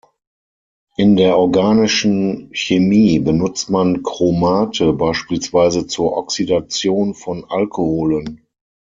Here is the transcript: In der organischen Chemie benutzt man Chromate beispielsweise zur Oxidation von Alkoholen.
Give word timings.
In 0.97 1.15
der 1.15 1.37
organischen 1.37 2.49
Chemie 2.53 3.19
benutzt 3.19 3.69
man 3.69 4.01
Chromate 4.01 4.93
beispielsweise 4.93 5.85
zur 5.85 6.17
Oxidation 6.17 7.13
von 7.13 7.45
Alkoholen. 7.45 8.43